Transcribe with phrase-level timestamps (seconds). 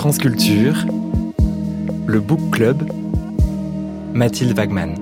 [0.00, 0.16] France
[2.06, 2.90] le Book Club,
[4.14, 4.94] Mathilde Wagman.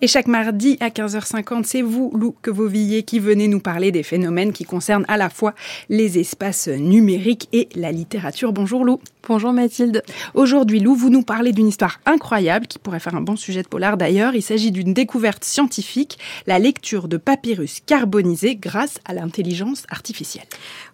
[0.00, 3.92] Et chaque mardi à 15h50, c'est vous, Lou, que vous veillez, qui venez nous parler
[3.92, 5.54] des phénomènes qui concernent à la fois
[5.90, 8.54] les espaces numériques et la littérature.
[8.54, 8.98] Bonjour Lou.
[9.28, 10.02] Bonjour Mathilde.
[10.34, 13.68] Aujourd'hui, Lou, vous nous parlez d'une histoire incroyable qui pourrait faire un bon sujet de
[13.68, 14.34] polar d'ailleurs.
[14.34, 16.18] Il s'agit d'une découverte scientifique,
[16.48, 20.46] la lecture de papyrus carbonisés grâce à l'intelligence artificielle.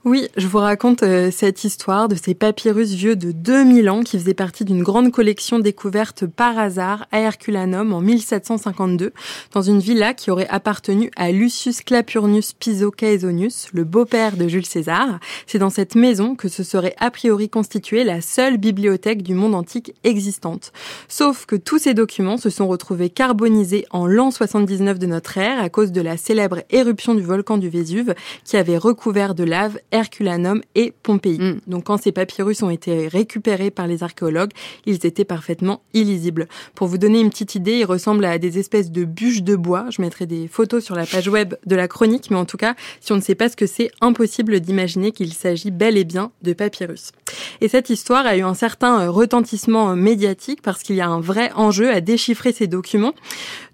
[0.05, 4.19] Oui, je vous raconte euh, cette histoire de ces papyrus vieux de 2000 ans qui
[4.19, 9.15] faisaient partie d'une grande collection découverte par hasard à Herculanum en 1752
[9.53, 14.67] dans une villa qui aurait appartenu à Lucius Clapurnius Piso Caesonius, le beau-père de Jules
[14.67, 15.19] César.
[15.47, 19.55] C'est dans cette maison que se serait a priori constituée la seule bibliothèque du monde
[19.55, 20.73] antique existante.
[21.09, 25.61] Sauf que tous ces documents se sont retrouvés carbonisés en l'an 79 de notre ère
[25.61, 29.79] à cause de la célèbre éruption du volcan du Vésuve qui avait recouvert de lave
[29.91, 31.39] Herculanum et Pompéi.
[31.39, 31.61] Mm.
[31.67, 34.53] Donc quand ces papyrus ont été récupérés par les archéologues,
[34.87, 36.49] ils étaient parfaitement illisibles.
[36.75, 39.87] Pour vous donner une petite idée, ils ressemblent à des espèces de bûches de bois.
[39.91, 42.75] Je mettrai des photos sur la page web de la chronique, mais en tout cas,
[43.01, 46.33] si on ne sait pas ce que c'est, impossible d'imaginer qu'il s'agit bel et bien
[46.43, 47.13] de papyrus.
[47.61, 51.09] Et cette histoire a eu un certain euh, retentissement euh, médiatique parce qu'il y a
[51.09, 53.15] un vrai enjeu à déchiffrer ces documents.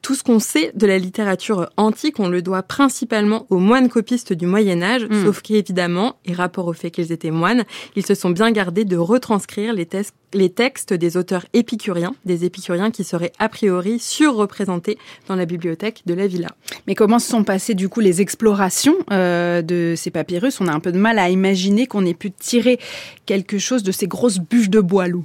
[0.05, 4.35] Tout ce qu'on sait de la littérature antique, on le doit principalement aux moines copistes
[4.35, 5.25] du Moyen Âge, hmm.
[5.25, 7.65] sauf qu'évidemment, et rapport au fait qu'ils étaient moines,
[7.97, 9.89] ils se sont bien gardés de retranscrire les,
[10.35, 16.03] les textes des auteurs épicuriens, des épicuriens qui seraient a priori surreprésentés dans la bibliothèque
[16.05, 16.49] de la villa.
[16.87, 20.61] Mais comment se sont passées du coup les explorations euh, de ces papyrus?
[20.61, 22.79] On a un peu de mal à imaginer qu'on ait pu tirer
[23.25, 25.25] quelque chose de ces grosses bûches de bois loup.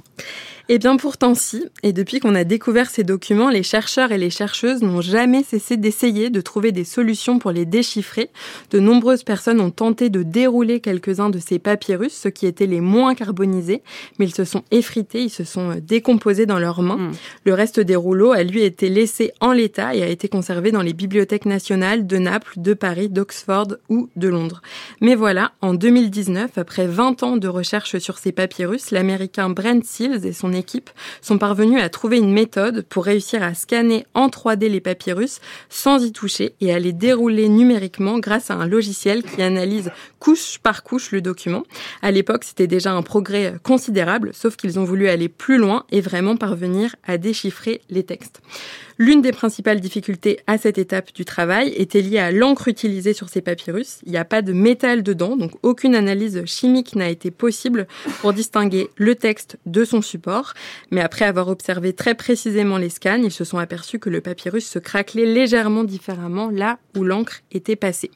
[0.72, 4.30] Eh bien pourtant si, et depuis qu'on a découvert ces documents, les chercheurs et les
[4.30, 8.30] chercheuses n'ont jamais cessé d'essayer de trouver des solutions pour les déchiffrer.
[8.70, 12.80] De nombreuses personnes ont tenté de dérouler quelques-uns de ces papyrus, ceux qui étaient les
[12.80, 13.82] moins carbonisés,
[14.20, 16.98] mais ils se sont effrités, ils se sont euh, décomposés dans leurs mains.
[16.98, 17.12] Hmm.
[17.44, 20.82] Le reste des rouleaux a lui été laissé en l'état et a été conservé dans
[20.82, 24.62] les bibliothèques nationales de Naples, de Paris, d'Oxford ou de Londres.
[25.00, 30.24] Mais voilà, en 2019, après 20 ans de recherche sur ces papyrus, l'américain Brent Seals
[30.24, 30.90] et son équipe
[31.20, 36.04] sont parvenus à trouver une méthode pour réussir à scanner en 3D les papyrus sans
[36.04, 40.84] y toucher et à les dérouler numériquement grâce à un logiciel qui analyse couche par
[40.84, 41.64] couche le document.
[42.02, 46.00] À l'époque, c'était déjà un progrès considérable, sauf qu'ils ont voulu aller plus loin et
[46.00, 48.40] vraiment parvenir à déchiffrer les textes.
[49.00, 53.30] L'une des principales difficultés à cette étape du travail était liée à l'encre utilisée sur
[53.30, 54.00] ces papyrus.
[54.04, 57.86] Il n'y a pas de métal dedans, donc aucune analyse chimique n'a été possible
[58.20, 60.39] pour distinguer le texte de son support.
[60.90, 64.66] Mais après avoir observé très précisément les scans, ils se sont aperçus que le papyrus
[64.66, 68.10] se craquelait légèrement différemment là où l'encre était passée.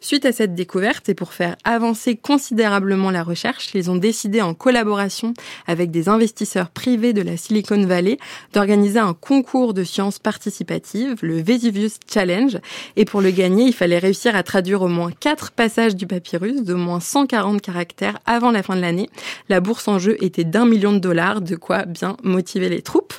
[0.00, 4.54] Suite à cette découverte et pour faire avancer considérablement la recherche, ils ont décidé en
[4.54, 5.34] collaboration
[5.66, 8.18] avec des investisseurs privés de la Silicon Valley
[8.52, 12.58] d'organiser un concours de sciences participative, le Vesuvius Challenge.
[12.96, 16.62] Et pour le gagner, il fallait réussir à traduire au moins quatre passages du papyrus
[16.62, 19.08] de moins 140 caractères avant la fin de l'année.
[19.48, 23.13] La bourse en jeu était d'un million de dollars, de quoi bien motiver les troupes.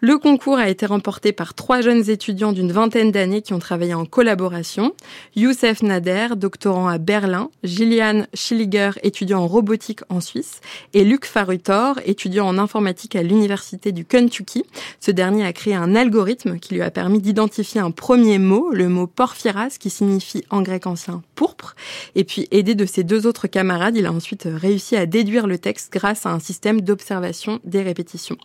[0.00, 3.94] Le concours a été remporté par trois jeunes étudiants d'une vingtaine d'années qui ont travaillé
[3.94, 4.94] en collaboration.
[5.36, 10.60] Youssef Nader, doctorant à Berlin, Gillian Schilliger, étudiant en robotique en Suisse,
[10.94, 14.64] et Luc Farutor, étudiant en informatique à l'université du Kentucky.
[15.00, 18.88] Ce dernier a créé un algorithme qui lui a permis d'identifier un premier mot, le
[18.88, 21.74] mot porphyras, qui signifie en grec ancien pourpre.
[22.14, 25.58] Et puis, aidé de ses deux autres camarades, il a ensuite réussi à déduire le
[25.58, 28.36] texte grâce à un système d'observation des répétitions.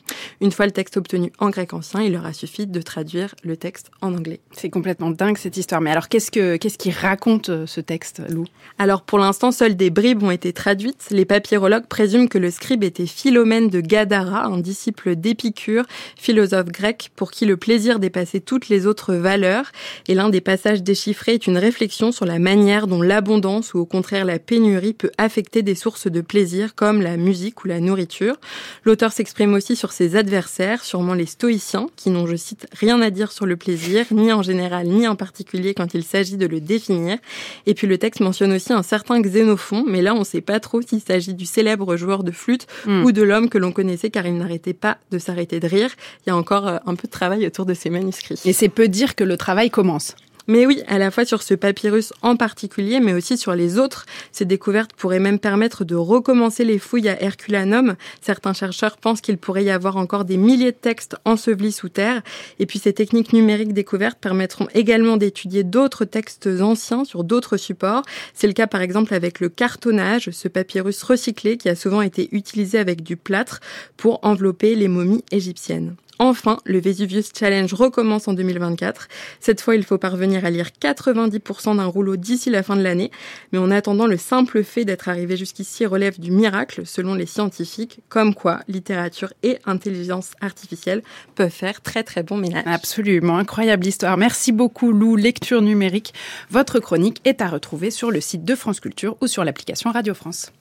[0.41, 3.55] Une fois le texte obtenu en grec ancien, il leur a suffi de traduire le
[3.57, 4.39] texte en anglais.
[4.51, 5.79] C'est complètement dingue cette histoire.
[5.79, 8.45] Mais alors, qu'est-ce que qu'est-ce qui raconte euh, ce texte, Lou?
[8.79, 11.05] Alors, pour l'instant, seules des bribes ont été traduites.
[11.11, 15.85] Les papyrologues présument que le scribe était Philomène de Gadara, un disciple d'Épicure,
[16.15, 19.71] philosophe grec, pour qui le plaisir dépasser toutes les autres valeurs.
[20.07, 23.85] Et l'un des passages déchiffrés est une réflexion sur la manière dont l'abondance ou au
[23.85, 28.37] contraire la pénurie peut affecter des sources de plaisir comme la musique ou la nourriture.
[28.85, 33.09] L'auteur s'exprime aussi sur ses adversaires, sûrement les stoïciens, qui n'ont, je cite, rien à
[33.09, 36.61] dire sur le plaisir, ni en général, ni en particulier quand il s'agit de le
[36.61, 37.17] définir.
[37.65, 40.61] Et puis le texte mentionne aussi un certain Xénophon, mais là on ne sait pas
[40.61, 43.03] trop s'il s'agit du célèbre joueur de flûte hmm.
[43.03, 45.89] ou de l'homme que l'on connaissait car il n'arrêtait pas de s'arrêter de rire.
[46.25, 48.39] Il y a encore euh, un peu de travail autour de ces manuscrits.
[48.45, 50.15] Et c'est peu dire que le travail commence.
[50.47, 54.05] Mais oui, à la fois sur ce papyrus en particulier, mais aussi sur les autres.
[54.31, 57.95] Ces découvertes pourraient même permettre de recommencer les fouilles à Herculanum.
[58.21, 62.21] Certains chercheurs pensent qu'il pourrait y avoir encore des milliers de textes ensevelis sous terre.
[62.59, 68.03] Et puis ces techniques numériques découvertes permettront également d'étudier d'autres textes anciens sur d'autres supports.
[68.33, 72.29] C'est le cas par exemple avec le cartonnage, ce papyrus recyclé qui a souvent été
[72.31, 73.61] utilisé avec du plâtre
[73.97, 75.95] pour envelopper les momies égyptiennes.
[76.19, 79.07] Enfin, le Vesuvius Challenge recommence en 2024.
[79.39, 83.11] Cette fois, il faut parvenir à lire 90% d'un rouleau d'ici la fin de l'année.
[83.51, 87.99] Mais en attendant, le simple fait d'être arrivé jusqu'ici relève du miracle, selon les scientifiques,
[88.07, 91.03] comme quoi littérature et intelligence artificielle
[91.35, 92.63] peuvent faire très très bon ménage.
[92.65, 94.17] Absolument, incroyable histoire.
[94.17, 96.13] Merci beaucoup Lou, lecture numérique.
[96.49, 100.13] Votre chronique est à retrouver sur le site de France Culture ou sur l'application Radio
[100.13, 100.51] France.